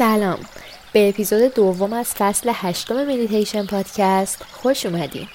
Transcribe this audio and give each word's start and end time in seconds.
سلام. 0.00 0.38
به 0.92 1.08
اپیزود 1.08 1.54
دوم 1.54 1.92
از 1.92 2.06
فصل 2.06 2.50
هشتم 2.54 3.04
مدیتیشن 3.04 3.66
پادکست 3.66 4.42
خوش 4.42 4.86
اومدین. 4.86 5.26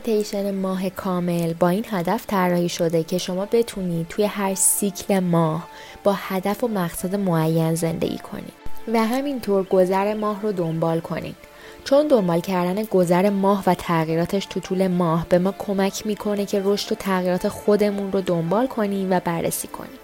مدیتیشن 0.00 0.54
ماه 0.54 0.90
کامل 0.90 1.52
با 1.52 1.68
این 1.68 1.84
هدف 1.90 2.26
طراحی 2.26 2.68
شده 2.68 3.04
که 3.04 3.18
شما 3.18 3.46
بتونید 3.52 4.08
توی 4.08 4.24
هر 4.24 4.54
سیکل 4.54 5.18
ماه 5.18 5.68
با 6.04 6.12
هدف 6.16 6.64
و 6.64 6.68
مقصد 6.68 7.14
معین 7.14 7.74
زندگی 7.74 8.18
کنید 8.18 8.52
و 8.92 9.06
همینطور 9.06 9.64
گذر 9.64 10.14
ماه 10.14 10.42
رو 10.42 10.52
دنبال 10.52 11.00
کنید. 11.00 11.36
چون 11.84 12.08
دنبال 12.08 12.40
کردن 12.40 12.82
گذر 12.82 13.30
ماه 13.30 13.62
و 13.66 13.74
تغییراتش 13.74 14.46
تو 14.46 14.60
طول 14.60 14.88
ماه 14.88 15.26
به 15.28 15.38
ما 15.38 15.54
کمک 15.58 16.06
می‌کنه 16.06 16.46
که 16.46 16.62
رشد 16.64 16.92
و 16.92 16.94
تغییرات 16.94 17.48
خودمون 17.48 18.12
رو 18.12 18.20
دنبال 18.20 18.66
کنیم 18.66 19.12
و 19.12 19.20
بررسی 19.20 19.68
کنیم. 19.68 19.98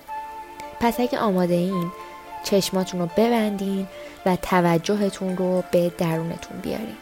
پس 0.80 1.00
اگه 1.00 1.18
آماده 1.18 1.54
این 1.54 1.90
چشماتون 2.44 3.00
رو 3.00 3.08
ببندین 3.16 3.86
و 4.26 4.36
توجهتون 4.36 5.36
رو 5.36 5.62
به 5.70 5.92
درونتون 5.98 6.58
بیارین. 6.62 6.96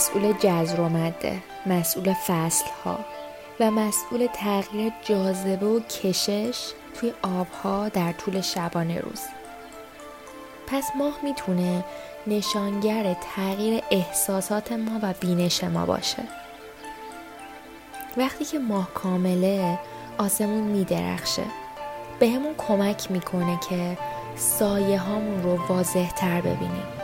مسئول 0.00 0.32
جذر 0.32 0.80
و 0.80 0.88
مده 0.88 1.42
مسئول 1.66 2.12
فصل 2.12 2.64
ها 2.84 2.98
و 3.60 3.70
مسئول 3.70 4.26
تغییر 4.26 4.92
جاذبه 5.04 5.66
و 5.66 5.80
کشش 5.80 6.72
توی 6.94 7.12
آبها 7.22 7.88
در 7.88 8.12
طول 8.12 8.40
شبانه 8.40 9.00
روز. 9.00 9.20
پس 10.66 10.84
ماه 10.98 11.18
می‌تونه 11.22 11.84
نشانگر 12.26 13.16
تغییر 13.36 13.82
احساسات 13.90 14.72
ما 14.72 14.98
و 15.02 15.14
بینش 15.20 15.64
ما 15.64 15.86
باشه. 15.86 16.22
وقتی 18.16 18.44
که 18.44 18.58
ماه 18.58 18.90
کامله 18.94 19.78
آسمون 20.18 20.64
میدرخشه. 20.64 21.44
به 22.20 22.28
همون 22.28 22.54
کمک 22.58 23.10
می‌کنه 23.10 23.58
که 23.68 23.98
سایه 24.36 24.98
هامون 24.98 25.42
رو 25.42 25.66
واضح 25.66 26.10
تر 26.10 26.40
ببینیم. 26.40 26.99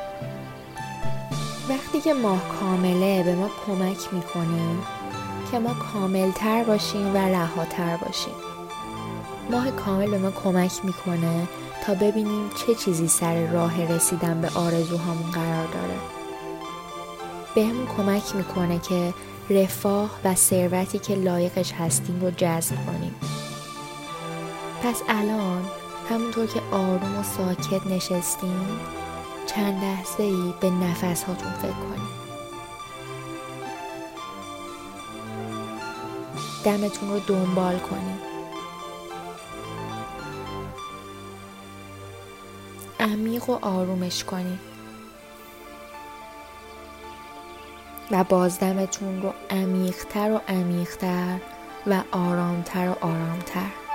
وقتی 1.69 2.00
که 2.00 2.14
ماه 2.14 2.41
کامله 2.61 3.22
به 3.22 3.34
ما 3.34 3.50
کمک 3.67 4.14
می‌کنه 4.14 4.77
که 5.51 5.58
ما 5.58 5.74
کاملتر 5.92 6.64
باشیم 6.64 7.14
و 7.14 7.18
رهاتر 7.18 7.96
باشیم. 7.96 8.35
ماه 9.51 9.70
کامل 9.70 10.11
به 10.11 10.18
ما 10.18 10.30
کمک 10.30 10.85
می‌کنه 10.85 11.48
تا 11.86 11.95
ببینیم 11.95 12.51
چه 12.57 12.74
چیزی 12.74 13.08
سر 13.08 13.46
راه 13.46 13.92
رسیدن 13.92 14.40
به 14.40 14.48
آرزوهامون 14.55 15.30
قرار 15.30 15.67
داره. 15.67 15.98
به 17.55 17.67
همون 17.67 17.86
کمک 17.96 18.36
می‌کنه 18.36 18.79
که 18.79 19.14
رفاه 19.51 20.11
و 20.24 20.35
ثروتی 20.35 20.98
که 20.98 21.14
لایقش 21.14 21.73
هستیم 21.73 22.20
رو 22.20 22.30
جذب 22.30 22.77
کنیم. 22.86 23.14
پس 24.83 25.02
الان 25.08 25.63
همونطور 26.11 26.46
که 26.46 26.61
آروم 26.73 27.19
و 27.19 27.23
ساکت 27.23 27.86
نشستیم 27.86 28.67
چند 29.56 29.84
لحظه 29.84 30.22
ای 30.22 30.55
به 30.61 30.70
نفس 30.70 31.24
هاتون 31.24 31.52
فکر 31.52 31.72
کنید. 31.72 32.17
دمتون 36.64 37.11
رو 37.11 37.18
دنبال 37.18 37.78
کنید. 37.78 38.20
عمیق 43.00 43.50
و 43.50 43.58
آرومش 43.62 44.24
کنید. 44.24 44.61
و 48.11 48.24
بازدمتون 48.24 49.22
رو 49.22 49.33
عمیقتر 49.50 50.33
و 50.33 50.40
عمیقتر 50.48 51.39
و 51.86 52.02
آرامتر 52.12 52.89
و 52.89 53.05
آرامتر. 53.05 53.86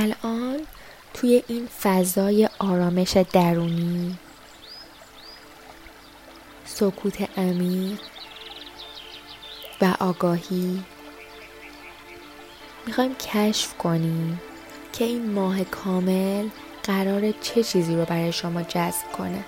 الان 0.00 0.66
توی 1.14 1.42
این 1.48 1.66
فضای 1.66 2.48
آرامش 2.58 3.16
درونی. 3.16 4.18
سکوت 6.64 7.38
عمیق 7.38 7.98
و 9.80 9.94
آگاهی. 10.00 10.84
می‌خوایم 12.86 13.14
کشف 13.14 13.74
کنیم 13.74 14.40
که 14.92 15.04
این 15.04 15.32
ماه 15.32 15.64
کامل 15.64 16.48
قرار 16.82 17.32
چه 17.40 17.62
چیزی 17.62 17.96
رو 17.96 18.04
برای 18.04 18.32
شما 18.32 18.62
جذب 18.62 19.12
کنه. 19.12 19.44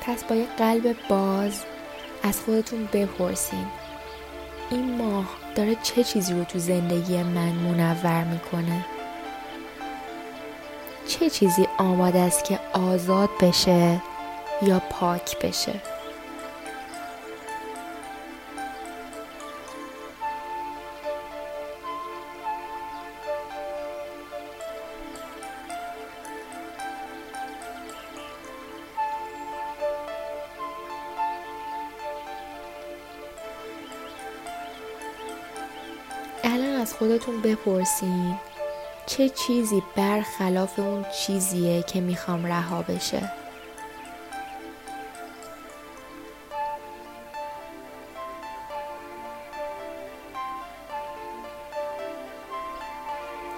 پس 0.00 0.24
با 0.24 0.34
یه 0.34 0.46
قلب 0.58 0.96
باز 1.08 1.64
از 2.22 2.40
خودتون 2.40 2.88
بپرسین. 2.92 3.66
این 4.70 4.96
ماه 4.96 5.26
داره 5.54 5.76
چه 5.82 6.04
چیزی 6.04 6.34
رو 6.34 6.44
تو 6.44 6.58
زندگی 6.58 7.22
من 7.22 7.52
منور 7.52 8.24
می‌کنه؟ 8.24 8.84
چه 11.08 11.30
چیزی 11.30 11.66
آماده 11.78 12.18
است 12.18 12.44
که 12.44 12.58
آزاد 12.72 13.30
بشه 13.40 14.02
یا 14.62 14.82
پاک 14.90 15.38
بشه؟ 15.38 15.72
خودتون 37.20 37.40
بپرسین 37.40 38.34
چه 39.06 39.28
چیزی 39.28 39.82
برخلاف 39.96 40.78
اون 40.78 41.04
چیزیه 41.26 41.82
که 41.82 42.00
می‌خوام 42.00 42.46
رها 42.46 42.82
بشه. 42.82 43.32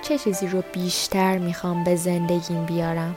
چه 0.02 0.18
چیزی 0.18 0.46
رو 0.46 0.62
بیشتر 0.72 1.38
می‌خوام 1.38 1.84
به 1.84 1.96
زندگیم 1.96 2.66
بیارم؟ 2.66 3.16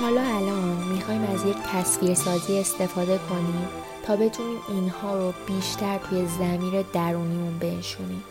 حالا 0.00 0.20
الان 0.20 0.76
می‌خوایم 0.92 1.22
از 1.34 1.44
یک 1.44 1.56
تصویرسازی 1.56 2.58
استفاده 2.58 3.18
کنیم 3.18 3.68
تا 4.06 4.16
بتونیم 4.16 4.60
اینها 4.68 5.18
رو 5.18 5.32
بیشتر 5.46 5.98
توی 5.98 6.26
زمیر 6.26 6.82
درونیمون 6.82 7.58
بنشونیم. 7.58 8.24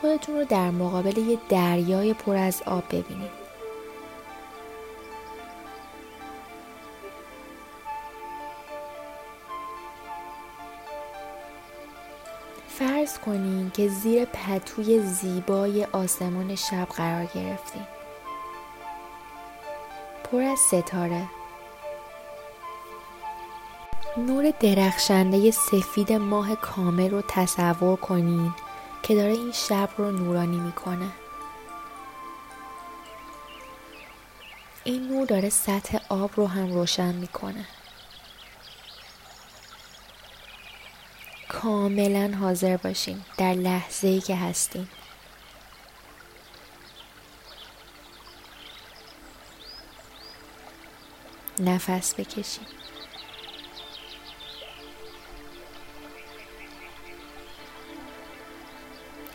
خودتون 0.00 0.36
رو 0.38 0.44
در 0.44 0.70
مقابل 0.70 1.18
یه 1.18 1.38
دریای 1.48 2.14
پر 2.14 2.36
از 2.36 2.62
آب 2.66 2.84
ببینید. 2.88 3.40
فرض 12.68 13.18
کنین 13.18 13.70
که 13.70 13.88
زیر 13.88 14.24
پتوی 14.24 15.00
زیبای 15.00 15.84
آسمان 15.84 16.54
شب 16.54 16.88
قرار 16.96 17.24
گرفتین. 17.24 17.99
پر 20.30 20.42
از 20.42 20.58
ستاره. 20.58 21.26
نور 24.16 24.50
درخشنده 24.60 25.50
سفید 25.50 26.12
ماه 26.12 26.54
کامل 26.54 27.10
رو 27.10 27.22
تصور 27.28 27.96
کنین 27.96 28.54
که 29.02 29.14
داره 29.14 29.32
این 29.32 29.52
شب 29.52 29.88
رو 29.96 30.10
نورانی 30.10 30.56
می‌کنه. 30.56 31.08
این 34.84 35.08
نور 35.08 35.26
داره 35.26 35.48
سطح 35.48 35.98
آب 36.08 36.30
رو 36.36 36.46
هم 36.46 36.72
روشن 36.72 37.14
می‌کنه. 37.14 37.64
کاملا 41.48 42.36
حاضر 42.40 42.76
باشین 42.76 43.20
در 43.38 43.52
لحظه 43.52 44.08
ای 44.08 44.20
که 44.20 44.36
هستین. 44.36 44.88
نفس 51.60 52.14
بکشین 52.14 52.64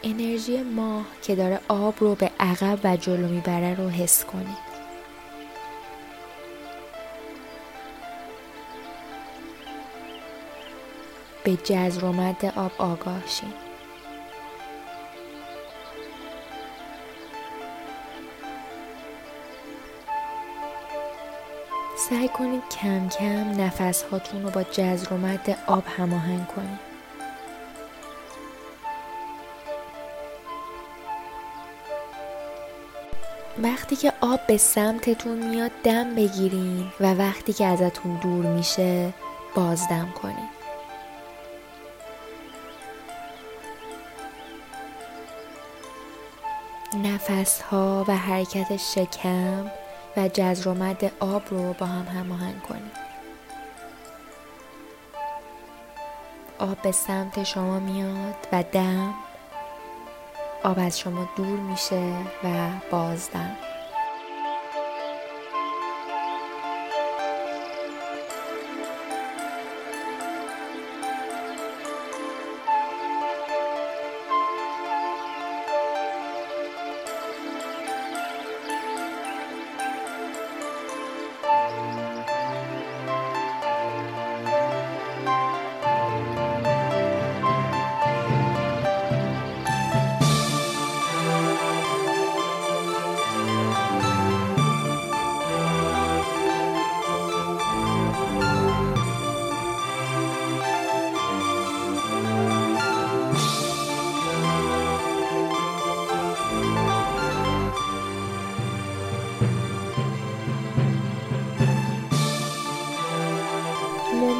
انرژی 0.04 0.63
ماه 0.63 1.06
که 1.22 1.36
داره 1.36 1.60
آب 1.68 1.95
رو 2.00 2.16
به 2.16 2.31
عقب 2.39 2.80
و 2.83 2.98
جلو 2.98 3.27
می‌بره 3.27 3.75
رو 3.75 3.89
حس 3.89 4.25
کنید 4.25 4.75
به 11.44 11.56
جزر 11.56 12.06
و 12.06 12.12
مد 12.12 12.45
آب 12.45 12.71
آگاه 12.78 13.28
شین. 13.28 13.64
سعی 22.10 22.28
کنید 22.28 22.63
کم 22.81 23.10
کم 23.10 23.62
نفس 23.62 24.04
هاتون 24.04 24.44
رو 24.44 24.50
با 24.50 24.63
جزر 24.63 25.13
و 25.13 25.18
مد 25.18 25.57
آب 25.68 25.84
هماهنگ 25.98 26.48
کنید. 26.48 26.80
وقتی 33.63 33.96
که 33.96 34.13
آب 34.22 34.40
به 34.48 34.57
سمتتون 34.57 35.38
میاد 35.50 35.72
دم 35.84 36.16
بگیرین 36.16 36.92
و 37.00 37.13
وقتی 37.13 37.54
که 37.54 37.66
ازتون 37.66 38.16
دور 38.16 38.46
میشه 38.46 39.13
بازدم 39.56 40.13
کنید 40.22 40.56
نفس 47.04 47.62
ها 47.62 48.06
و 48.07 48.18
حرکت 48.18 48.78
شکم 48.78 49.72
و 50.17 50.27
جزر 50.33 50.69
و 50.69 50.73
مد 50.73 51.12
آب 51.19 51.44
رو 51.50 51.73
با 51.73 51.85
هم 51.85 52.19
هماهنگ 52.19 52.62
کنید 52.62 53.06
آب 56.59 56.81
به 56.81 56.91
سمت 56.91 57.44
شما 57.44 57.79
میاد 57.79 58.47
و 58.51 58.63
دم 58.63 59.13
آب 60.63 60.79
از 60.79 61.00
شما 61.00 61.29
دور 61.35 61.59
میشه 61.59 62.13
و 62.44 62.69
بازدم. 62.91 63.57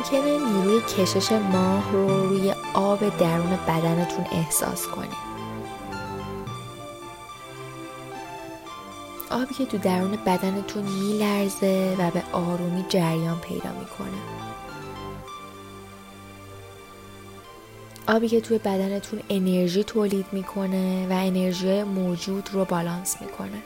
ممکنه 0.06 0.40
نیروی 0.40 0.82
کشش 0.82 1.32
ماه 1.32 1.92
رو 1.92 2.28
روی 2.30 2.54
آب 2.74 3.18
درون 3.18 3.60
بدنتون 3.68 4.26
احساس 4.32 4.88
کنید 4.88 5.26
آبی 9.32 9.54
که 9.54 9.66
تو 9.66 9.78
درون 9.78 10.12
بدنتون 10.26 10.84
میلرزه 10.84 11.96
و 12.00 12.12
به 12.12 12.24
آرومی 12.32 12.86
جریان 12.90 13.40
پیدا 13.40 13.70
می‌کنه. 13.80 14.22
آبی 18.08 18.28
که 18.28 18.42
توی 18.42 18.58
بدنتون 18.58 19.20
انرژی 19.30 19.84
تولید 19.84 20.26
می‌کنه 20.32 21.08
و 21.10 21.14
انرژی 21.14 21.84
موجود 21.84 22.50
رو 22.54 22.66
بالانس 22.66 23.22
می‌کنه. 23.22 23.62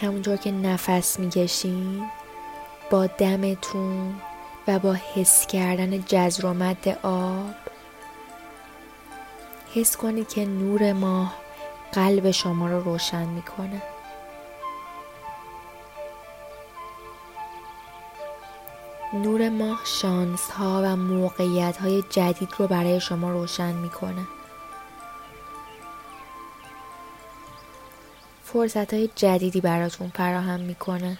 همونطور 0.00 0.36
که 0.36 0.50
نفس 0.50 1.18
می‌کشین 1.18 2.06
با 2.90 3.06
دمتون 3.06 4.20
و 4.68 4.78
با 4.78 4.96
حس 5.14 5.46
کردن 5.46 6.04
جزر 6.06 6.46
و 6.46 6.54
مد 6.54 6.88
آب. 7.02 7.54
حس 9.74 9.96
کنید 9.96 10.28
که 10.28 10.44
نور 10.44 10.92
ماه 10.92 11.34
قلب 11.92 12.30
شما 12.30 12.68
رو 12.68 12.80
روشن 12.80 13.26
می‌کنه. 13.26 13.82
نور 19.12 19.48
ماه 19.48 19.80
شانس 19.84 20.50
ها 20.50 20.82
و 20.84 20.96
موقعیت 20.96 21.76
های 21.76 22.04
جدید 22.10 22.54
رو 22.58 22.66
برای 22.66 23.00
شما 23.00 23.30
روشن 23.30 23.72
می‌کنه. 23.72 24.26
فرصت 28.44 28.94
های 28.94 29.10
جدیدی 29.14 29.60
براتون 29.60 30.12
فراهم 30.14 30.60
می‌کنه 30.60 31.18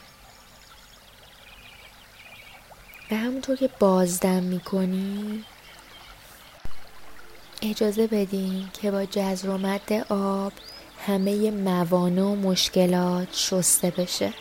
و 3.10 3.14
همونطور 3.46 3.68
که 3.68 3.74
بازدم 3.78 4.42
می‌کنی؟ 4.42 5.44
اجازه 7.62 8.06
بدین 8.06 8.68
که 8.72 8.90
با 8.90 9.04
جزر 9.04 9.48
و 9.48 9.58
مد 9.58 9.92
آب 10.08 10.52
همه 11.06 11.50
موانع 11.50 12.22
و 12.22 12.34
مشکلات 12.34 13.28
شسته 13.32 13.90
بشه. 13.90 14.32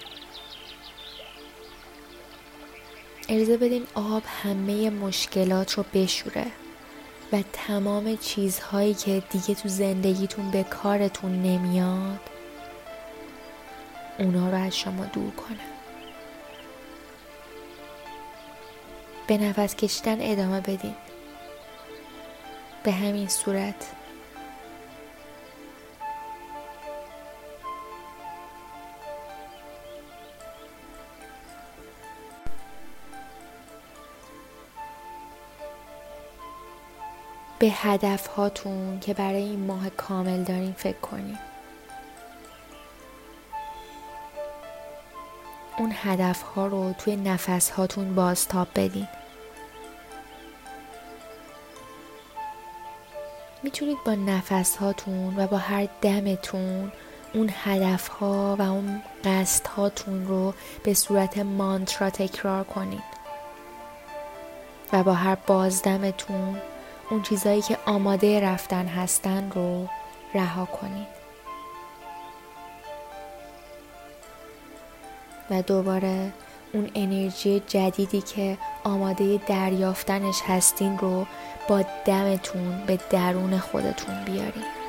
اجازه 3.30 3.58
بدین 3.58 3.88
آب 3.94 4.24
همه 4.44 4.90
مشکلات 4.90 5.74
رو 5.74 5.86
بشوره 5.94 6.46
و 7.34 7.44
تمام 7.54 8.18
چیزهایی 8.18 8.94
که 8.94 9.24
دیگه 9.30 9.56
تو 9.56 9.70
زندگیتون 9.70 10.52
به 10.52 10.64
کارتون 10.64 11.42
نمیاد 11.42 12.20
اونا 14.20 14.50
رو 14.50 14.58
از 14.58 14.78
شما 14.78 15.06
دور 15.06 15.32
کنه. 15.32 15.75
به 19.28 19.38
نفس 19.38 19.76
کشیدن 19.76 20.18
ادامه 20.32 20.62
بدین. 20.62 20.96
به 22.84 22.92
همین 22.92 23.28
صورت. 23.28 23.92
به 37.60 37.68
هدف 37.72 38.28
هاتون 38.28 39.00
که 39.00 39.14
برای 39.14 39.44
این 39.44 39.66
ماه 39.66 39.90
کامل 39.90 40.44
دارین 40.44 40.74
فکر 40.74 40.98
کنین. 40.98 41.38
اون 45.78 45.92
هدف 45.96 46.42
ها 46.42 46.68
رو 46.68 46.94
توی 46.94 47.16
نفس 47.16 47.70
هاتون 47.70 48.16
بازتاب 48.16 48.68
بدین. 48.76 49.08
می‌تونید 53.76 54.04
با 54.06 54.14
نفس 54.14 54.78
هاتون 54.78 55.34
و 55.38 55.48
با 55.48 55.58
هر 55.58 55.88
دمتون 56.02 56.92
اون 57.34 57.50
هدف 57.64 58.08
ها 58.08 58.56
و 58.60 58.62
اون 58.62 59.02
قصد 59.24 59.68
هاتون 59.68 60.28
رو 60.28 60.54
به 60.84 60.94
صورت 60.94 61.38
مانترا 61.38 62.10
تکرار 62.10 62.64
کنید. 62.64 63.04
و 64.94 65.04
با 65.04 65.14
هر 65.14 65.38
بازدمتون 65.48 66.58
اون 67.10 67.22
چیزایی 67.22 67.62
که 67.62 67.78
آماده 67.86 68.40
رفتن 68.40 68.86
هستن 68.86 69.52
رو 69.52 69.88
رها 70.34 70.66
کنید. 70.66 71.08
و 75.50 75.62
دوباره 75.62 76.34
اون 76.74 76.92
انرژی 76.96 77.64
جدیدی 77.68 78.22
که 78.22 78.58
آماده 78.84 79.38
دریافتنش 79.38 80.42
هستین 80.48 80.98
رو 80.98 81.26
با 81.70 81.84
دمتون 82.06 82.86
به 82.88 83.00
درون 83.10 83.58
خودتون 83.58 84.24
بیارین. 84.26 84.85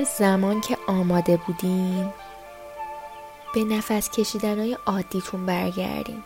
هر 0.00 0.06
زمان 0.18 0.60
که 0.60 0.78
آماده 0.86 1.36
بودین 1.36 2.12
به 3.54 3.64
نفس 3.64 4.10
کشیدن 4.10 4.58
های 4.58 4.76
عادیتون 4.86 5.46
برگردین 5.46 6.22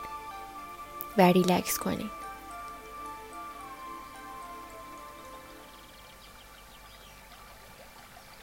و 1.19 1.23
ریلکس 1.23 1.78
کنین. 1.78 2.11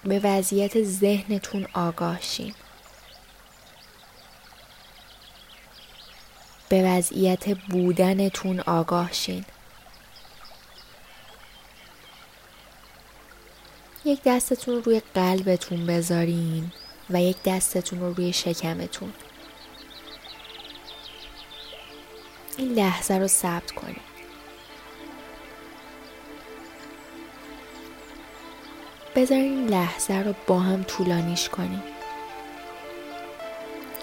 به 0.03 0.19
وضعیت 0.23 0.83
ذهنتون 0.83 1.67
آگاه 1.73 2.21
شین. 2.21 2.53
به 6.69 6.83
وضعیت 6.83 7.57
بودنتون 7.57 8.59
آگاه 8.59 9.13
شین. 9.13 9.45
یک 14.11 14.21
دستتون 14.25 14.75
رو 14.75 14.81
روی 14.81 15.01
قلبتون 15.13 15.85
بذارین 15.85 16.71
و 17.09 17.21
یک 17.21 17.43
دستتون 17.45 17.99
رو 17.99 18.13
روی 18.13 18.33
شکمتون. 18.33 19.13
این 22.57 22.73
لحظه 22.73 23.17
رو 23.17 23.27
ثبت 23.27 23.71
کنید. 23.71 24.11
بذارین 29.15 29.67
لحظه 29.67 30.13
رو 30.13 30.33
با 30.47 30.59
هم 30.59 30.83
طولانیش 30.83 31.49
کنیم. 31.49 31.83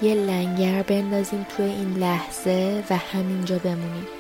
یه 0.03 0.15
لنگر 0.15 0.83
بندازیم 0.83 1.47
توی 1.57 1.67
این 1.67 1.95
لحظه 1.95 2.85
و 2.91 2.97
همینجا 2.97 3.59
بمونیم. 3.59 4.18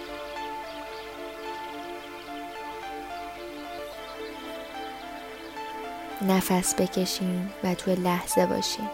نفس 6.22 6.74
بکشین 6.74 7.50
و 7.64 7.74
توی 7.74 7.94
لحظه 7.94 8.46
باشین 8.46 8.88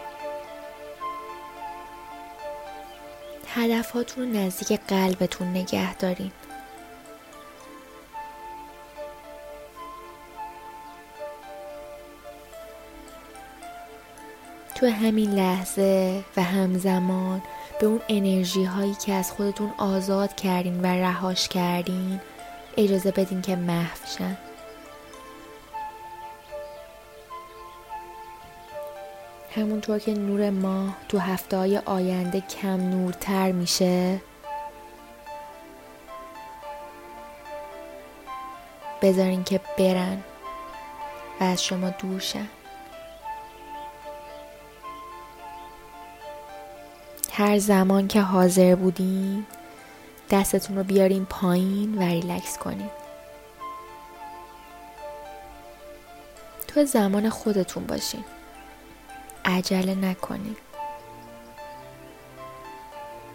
هدفاتون 3.55 4.23
رو 4.23 4.39
نزدیک 4.39 4.79
قلبتون 4.87 5.47
نگه 5.47 5.95
دارین. 5.95 6.31
تو 14.75 14.87
همین 14.87 15.31
لحظه 15.31 16.23
و 16.37 16.43
همزمان 16.43 17.41
به 17.79 17.85
اون 17.85 18.01
انرژی 18.09 18.63
هایی 18.63 18.93
که 18.93 19.13
از 19.13 19.31
خودتون 19.31 19.73
آزاد 19.77 20.35
کردین 20.35 20.81
و 20.81 20.85
رهاش 20.85 21.47
کردین 21.47 22.19
اجازه 22.77 23.11
بدین 23.11 23.41
که 23.41 23.55
محو 23.55 23.97
شن. 24.17 24.37
همونطور 29.55 29.99
که 29.99 30.13
نور 30.13 30.49
ماه 30.49 30.97
تو 31.09 31.19
هفته 31.19 31.57
های 31.57 31.77
آینده 31.77 32.41
کم 32.41 32.89
نورتر 32.89 33.51
میشه؟ 33.51 34.21
بذارین 39.01 39.43
که 39.43 39.61
برن 39.77 40.23
و 41.39 41.43
از 41.43 41.63
شما 41.63 41.89
دور 41.89 42.19
شن. 42.19 42.47
هر 47.31 47.57
زمان 47.57 48.07
که 48.07 48.21
حاضر 48.21 48.75
بودین 48.75 49.45
دستتون 50.29 50.77
رو 50.77 50.83
بیارین 50.83 51.25
پایین 51.25 51.97
و 51.97 52.01
ریلکس 52.01 52.57
کنین. 52.57 52.89
تو 56.67 56.85
زمان 56.85 57.29
خودتون 57.29 57.85
باشین. 57.85 58.23
عجله 59.45 59.95
نکنید 59.95 60.57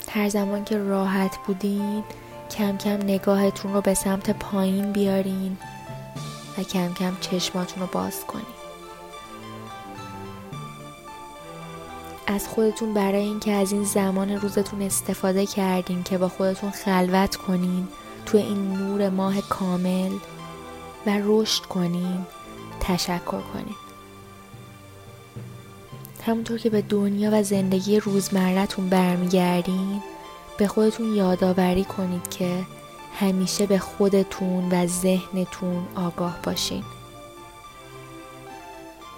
هر 0.09 0.29
زمان 0.29 0.64
که 0.64 0.79
راحت 0.79 1.37
بودین 1.47 2.05
کم 2.50 2.76
کم 2.76 2.90
نگاهتون 2.90 3.73
رو 3.73 3.81
به 3.81 3.95
سمت 3.95 4.31
پایین 4.31 4.93
بیارین 4.93 5.59
و 6.59 6.62
کم 6.62 6.95
کم 6.95 7.17
چشماتون 7.21 7.83
رو 7.83 7.88
باز 7.93 8.25
کنید 8.26 8.61
از 12.26 12.49
خودتون 12.49 12.95
برای 12.95 13.23
اینکه 13.23 13.52
از 13.52 13.73
این 13.73 13.85
زمان 13.85 14.31
روزتون 14.31 14.83
استفاده 14.83 15.47
کردین 15.47 16.02
که 16.02 16.19
با 16.19 16.29
خودتون 16.29 16.71
خلوت 16.71 17.37
کنین 17.37 17.88
تو 18.26 18.38
این 18.38 18.73
نور 18.73 19.09
ماه 19.09 19.40
کامل 19.40 20.12
و 21.07 21.11
رشد 21.25 21.62
کنین 21.62 22.26
تشکر 22.81 23.40
کنین. 23.40 23.89
همونطور 26.30 26.58
که 26.58 26.70
به 26.70 26.82
دنیا 26.82 27.30
و 27.32 27.42
زندگی 27.42 28.00
روزمرتون 28.00 28.88
برمیگردین 28.88 30.02
به 30.58 30.66
خودتون 30.66 31.14
یادآوری 31.14 31.84
کنید 31.84 32.28
که 32.30 32.66
همیشه 33.14 33.66
به 33.66 33.78
خودتون 33.78 34.72
و 34.72 34.87
ذهنتون 34.87 35.87
آگاه 35.94 36.38
باشین. 36.42 36.84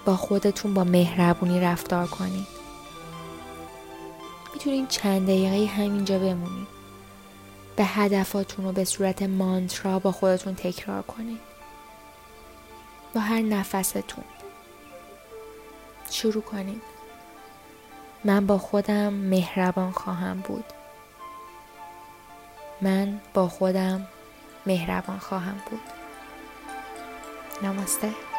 با 0.05 0.15
خودتون 0.15 0.73
با 0.73 0.83
مهربونی 0.83 1.59
رفتار 1.59 2.07
کنید. 2.07 2.47
می‌تونین 4.53 4.87
چند 4.87 5.23
دقیقه 5.23 5.65
همینجا 5.65 6.19
بمونید. 6.19 6.67
به 7.75 7.83
هدفاتون 7.83 8.65
رو 8.65 8.71
به 8.71 8.85
صورت 8.85 9.21
مانترا 9.21 9.99
با 9.99 10.11
خودتون 10.11 10.55
تکرار 10.55 11.01
کنید. 11.01 11.39
با 13.15 13.21
هر 13.21 13.41
نفستون. 13.41 14.23
شروع 16.09 16.43
کنید. 16.43 16.92
من 18.25 18.45
با 18.47 18.57
خودم 18.57 19.13
مهربان 19.13 19.91
خواهم 19.91 20.39
بود. 20.39 20.65
من 22.81 23.19
با 23.33 23.47
خودم 23.47 24.07
مهربان 24.65 25.19
خواهم 25.19 25.55
بود. 25.69 25.81
نماسته. 27.63 28.32